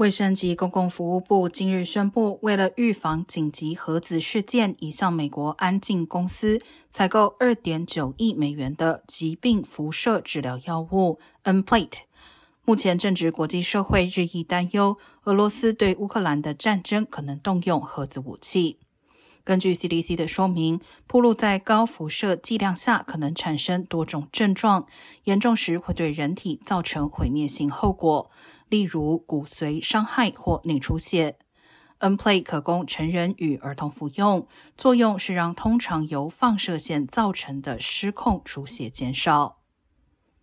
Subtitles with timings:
[0.00, 11.98] 卫生及公共服务部今日宣布，为了预防紧急核子事件，已向美国安进公司采购二点九亿美元的疾病辐射治疗药物 Nplate。
[12.64, 18.78] 目前正值国际社会日益担忧，俄罗斯对乌克兰的战争可能动用核子武器。
[19.44, 24.86] 根据 CDC 的说明，暴露在高辐射剂量下可能产生多种症状，
[25.24, 28.30] 严重时会对人体造成毁灭性后果。
[28.68, 31.36] 例如骨髓伤害或内出血。
[31.98, 39.59] Nplay 可供成人与儿童服用，作用是让通常由放射线造成的失控出血减少。